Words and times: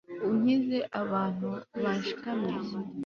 unkize 0.27 0.77
abantu 1.01 1.47
banshikamiye 1.83 2.59